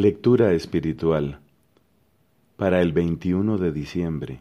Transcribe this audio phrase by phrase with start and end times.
[0.00, 1.40] Lectura espiritual
[2.56, 4.40] para el 21 de diciembre,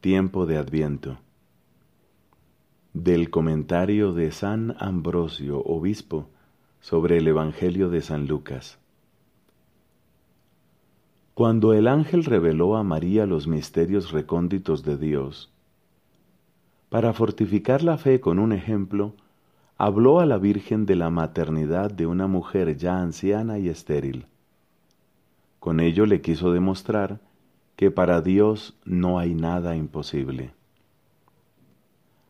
[0.00, 1.18] tiempo de Adviento.
[2.94, 6.30] Del comentario de San Ambrosio, obispo,
[6.80, 8.78] sobre el Evangelio de San Lucas.
[11.34, 15.52] Cuando el ángel reveló a María los misterios recónditos de Dios,
[16.88, 19.12] para fortificar la fe con un ejemplo,
[19.76, 24.28] habló a la Virgen de la maternidad de una mujer ya anciana y estéril
[25.62, 27.20] con ello le quiso demostrar
[27.76, 30.50] que para Dios no hay nada imposible.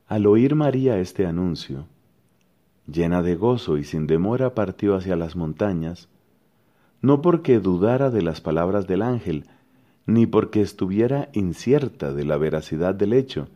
[0.07, 1.87] Al oír María este anuncio,
[2.87, 6.11] llena de gozo y sin demora partió hacia las montañas,
[7.01, 9.47] no porque dudara de las palabras del ángel,
[10.05, 13.49] ni porque estuviera incierta de la veracidad del hecho,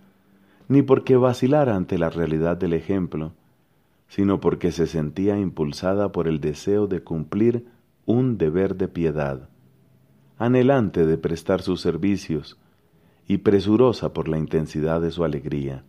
[0.68, 3.32] ni porque vacilara ante la realidad del ejemplo,
[4.08, 7.66] sino porque se sentía impulsada por el deseo de cumplir
[8.06, 9.50] un deber de piedad
[10.38, 12.58] anhelante de prestar sus servicios
[13.26, 15.84] y presurosa por la intensidad de su alegría.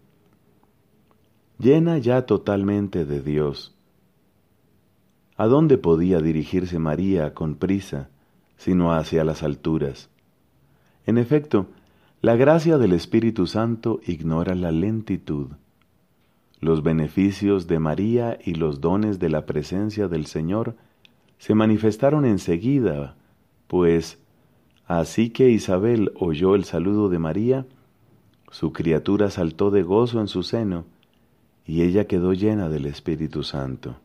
[1.59, 3.75] Llena ya totalmente de Dios.
[5.35, 8.09] ¿A dónde podía dirigirse María con prisa,
[8.57, 10.09] sino hacia las alturas?
[11.05, 11.67] En efecto,
[12.21, 15.49] la gracia del Espíritu Santo ignora la lentitud.
[16.59, 20.75] Los beneficios de María y los dones de la presencia del Señor
[21.37, 23.15] se manifestaron enseguida,
[23.67, 24.19] pues
[24.87, 27.65] Así que Isabel oyó el saludo de María,
[28.51, 30.85] su criatura saltó de gozo en su seno,
[31.65, 33.97] y ella quedó llena del Espíritu Santo.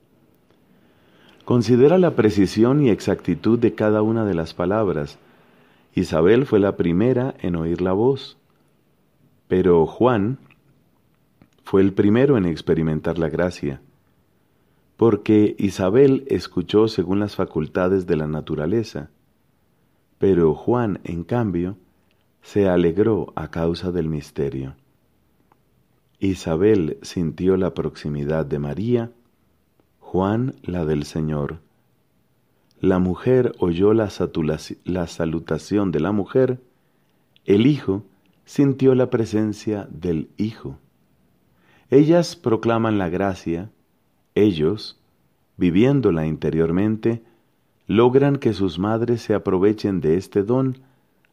[1.44, 5.18] Considera la precisión y exactitud de cada una de las palabras.
[5.94, 8.36] Isabel fue la primera en oír la voz,
[9.46, 10.38] pero Juan
[11.62, 13.80] fue el primero en experimentar la gracia,
[14.96, 19.10] porque Isabel escuchó según las facultades de la naturaleza,
[20.22, 21.76] pero Juan, en cambio,
[22.42, 24.76] se alegró a causa del misterio.
[26.20, 29.10] Isabel sintió la proximidad de María,
[29.98, 31.58] Juan la del Señor.
[32.78, 34.12] La mujer oyó la,
[34.84, 36.60] la, salutación de la mujer,
[37.44, 38.04] el Hijo
[38.44, 40.78] sintió la presencia del Hijo.
[41.90, 43.72] Ellas proclaman la gracia,
[44.36, 45.00] ellos,
[45.56, 47.24] viviéndola interiormente,
[47.92, 50.78] logran que sus madres se aprovechen de este don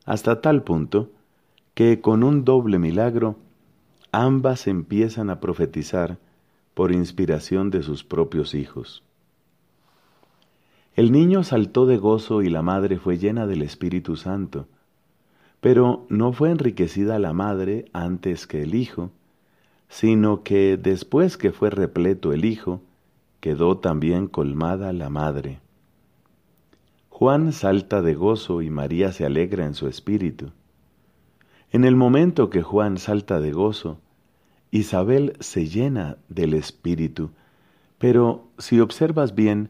[0.05, 1.09] hasta tal punto
[1.73, 3.37] que con un doble milagro
[4.11, 6.17] ambas empiezan a profetizar
[6.73, 9.03] por inspiración de sus propios hijos.
[10.97, 14.67] El niño saltó de gozo y la madre fue llena del Espíritu Santo,
[15.61, 19.11] pero no fue enriquecida la madre antes que el hijo,
[19.87, 22.81] sino que después que fue repleto el hijo,
[23.39, 25.61] quedó también colmada la madre.
[27.19, 30.53] Juan salta de gozo y María se alegra en su espíritu.
[31.69, 33.99] En el momento que Juan salta de gozo,
[34.71, 37.31] Isabel se llena del espíritu,
[37.97, 39.67] pero si observas bien,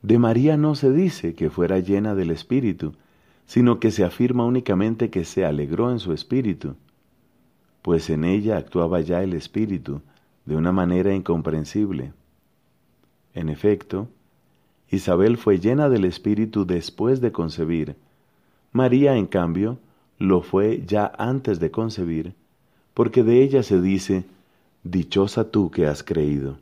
[0.00, 2.94] de María no se dice que fuera llena del espíritu,
[3.44, 6.76] sino que se afirma únicamente que se alegró en su espíritu,
[7.82, 10.00] pues en ella actuaba ya el espíritu
[10.46, 12.14] de una manera incomprensible.
[13.34, 14.08] En efecto,
[14.90, 17.96] Isabel fue llena del Espíritu después de concebir.
[18.72, 19.78] María, en cambio,
[20.18, 22.34] lo fue ya antes de concebir,
[22.94, 24.24] porque de ella se dice,
[24.84, 26.58] Dichosa tú que has creído.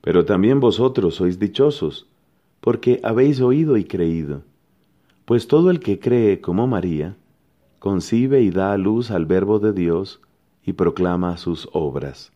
[0.00, 2.06] Pero también vosotros sois dichosos,
[2.60, 4.42] porque habéis oído y creído,
[5.24, 7.16] pues todo el que cree como María,
[7.78, 10.20] concibe y da a luz al Verbo de Dios
[10.64, 12.32] y proclama sus obras.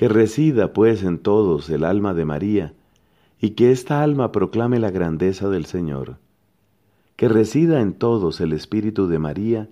[0.00, 2.72] Que resida pues en todos el alma de María,
[3.38, 6.16] y que esta alma proclame la grandeza del Señor.
[7.16, 9.68] Que resida en todos el Espíritu de María,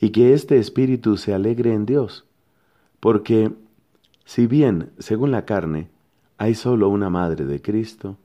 [0.00, 2.26] y que este Espíritu se alegre en Dios,
[3.00, 3.50] porque
[4.24, 5.90] si bien, según la carne,
[6.38, 8.18] hay sólo una madre de Cristo,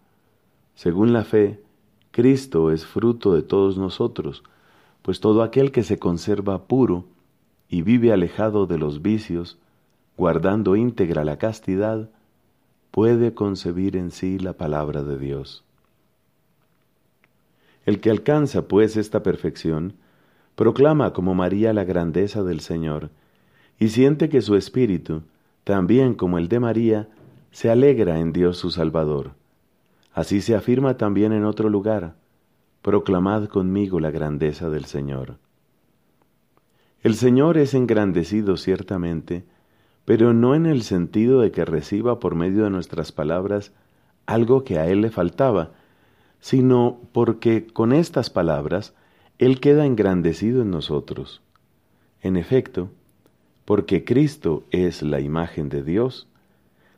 [0.75, 1.59] según la fe,
[2.11, 4.43] Cristo es fruto de todos nosotros,
[5.01, 7.05] pues todo aquel que se conserva puro
[7.67, 9.57] y vive alejado de los vicios,
[10.21, 12.07] guardando íntegra la castidad,
[12.91, 15.63] puede concebir en sí la palabra de Dios.
[17.87, 19.95] El que alcanza, pues, esta perfección,
[20.53, 23.09] proclama como María la grandeza del Señor,
[23.79, 25.23] y siente que su espíritu,
[25.63, 27.07] también como el de María,
[27.49, 29.31] se alegra en Dios su Salvador.
[30.13, 32.13] Así se afirma también en otro lugar,
[32.83, 35.37] proclamad conmigo la grandeza del Señor.
[37.01, 39.45] El Señor es engrandecido ciertamente,
[40.11, 43.71] pero no en el sentido de que reciba por medio de nuestras palabras
[44.25, 45.71] algo que a Él le faltaba,
[46.41, 48.93] sino porque con estas palabras
[49.37, 51.41] Él queda engrandecido en nosotros.
[52.21, 52.89] En efecto,
[53.63, 56.27] porque Cristo es la imagen de Dios,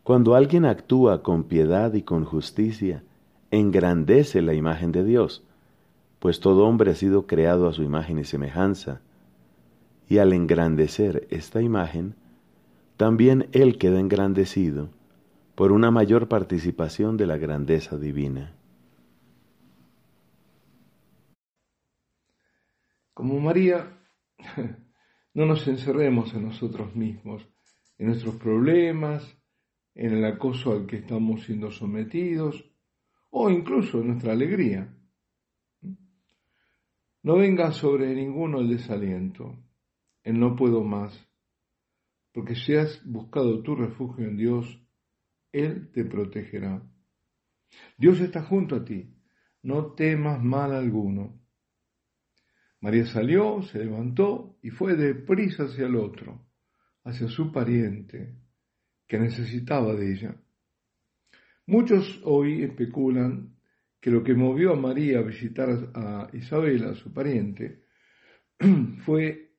[0.04, 3.04] cuando alguien actúa con piedad y con justicia,
[3.51, 5.44] engrandece la imagen de Dios,
[6.18, 9.01] pues todo hombre ha sido creado a su imagen y semejanza,
[10.10, 12.15] y al engrandecer esta imagen,
[12.97, 14.89] también Él queda engrandecido
[15.55, 18.55] por una mayor participación de la grandeza divina.
[23.13, 23.99] Como María,
[25.33, 27.47] no nos encerremos en nosotros mismos,
[27.97, 29.37] en nuestros problemas,
[29.95, 32.65] en el acoso al que estamos siendo sometidos
[33.29, 34.91] o incluso en nuestra alegría.
[37.21, 39.55] No venga sobre ninguno el desaliento,
[40.23, 41.27] el no puedo más,
[42.33, 44.81] porque si has buscado tu refugio en Dios,
[45.51, 46.83] Él te protegerá.
[47.97, 49.15] Dios está junto a ti,
[49.62, 51.39] no temas mal alguno.
[52.81, 56.45] María salió, se levantó y fue deprisa hacia el otro,
[57.03, 58.36] hacia su pariente,
[59.07, 60.36] que necesitaba de ella.
[61.68, 63.56] Muchos hoy especulan
[64.01, 67.83] que lo que movió a María a visitar a Isabel, su pariente,
[69.06, 69.53] fue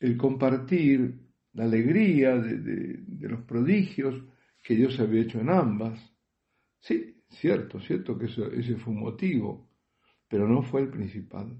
[0.00, 4.14] el compartir la alegría de, los prodigios
[4.62, 5.98] que Dios había hecho en ambas.
[6.80, 9.68] Sí, cierto, cierto que ese fue un motivo,
[10.28, 11.58] pero no fue el principal,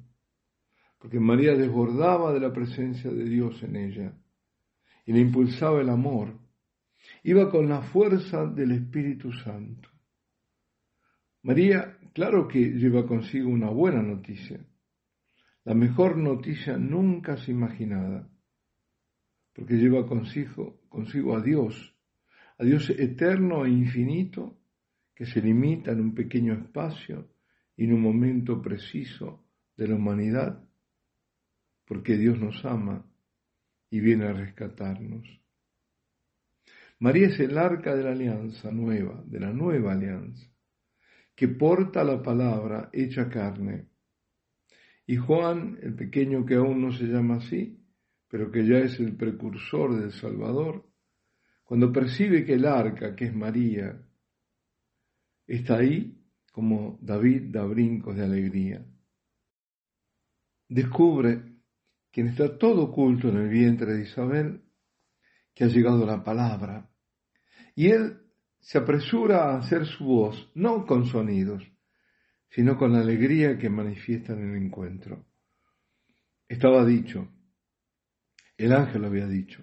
[0.98, 4.12] porque María desbordaba de la presencia de Dios en ella
[5.06, 6.40] y le impulsaba el amor
[7.22, 9.88] iba con la fuerza del Espíritu Santo.
[11.42, 14.64] María, claro que lleva consigo una buena noticia,
[15.64, 18.29] la mejor noticia nunca se imaginada,
[19.60, 21.94] porque lleva consigo, consigo a Dios,
[22.56, 24.56] a Dios eterno e infinito,
[25.14, 27.28] que se limita en un pequeño espacio
[27.76, 29.44] y en un momento preciso
[29.76, 30.66] de la humanidad,
[31.84, 33.04] porque Dios nos ama
[33.90, 35.28] y viene a rescatarnos.
[37.00, 40.50] María es el arca de la alianza nueva, de la nueva alianza,
[41.34, 43.90] que porta la palabra hecha carne.
[45.06, 47.79] Y Juan, el pequeño que aún no se llama así,
[48.30, 50.88] pero que ya es el precursor del Salvador,
[51.64, 54.00] cuando percibe que el arca, que es María,
[55.46, 56.16] está ahí,
[56.52, 58.86] como David da brincos de alegría.
[60.68, 61.42] Descubre
[62.12, 64.62] quien está todo oculto en el vientre de Isabel,
[65.52, 66.88] que ha llegado la palabra,
[67.74, 68.20] y él
[68.60, 71.64] se apresura a hacer su voz, no con sonidos,
[72.50, 75.26] sino con la alegría que manifiesta en el encuentro.
[76.48, 77.28] Estaba dicho,
[78.64, 79.62] el ángel había dicho,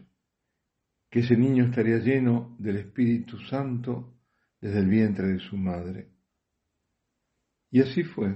[1.10, 4.18] que ese niño estaría lleno del Espíritu Santo
[4.60, 6.10] desde el vientre de su madre.
[7.70, 8.36] Y así fue.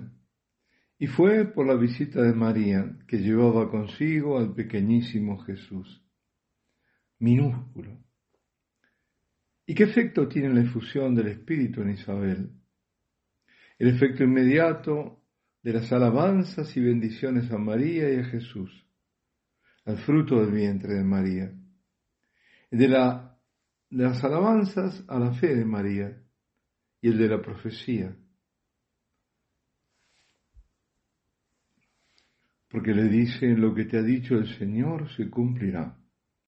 [0.98, 6.06] Y fue por la visita de María que llevaba consigo al pequeñísimo Jesús,
[7.18, 7.98] minúsculo,
[9.72, 12.50] ¿Y qué efecto tiene la efusión del Espíritu en Isabel?
[13.80, 15.24] El efecto inmediato
[15.64, 18.81] de las alabanzas y bendiciones a María y a Jesús,
[19.86, 21.52] al fruto del vientre de María.
[22.70, 23.38] De, la,
[23.90, 26.22] de las alabanzas a la fe de María
[27.02, 28.16] y el de la profecía.
[32.70, 36.01] Porque le dice, lo que te ha dicho el Señor se cumplirá.